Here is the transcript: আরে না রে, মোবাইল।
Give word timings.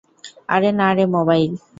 আরে 0.49 0.69
না 0.79 0.87
রে, 0.95 1.05
মোবাইল। 1.15 1.51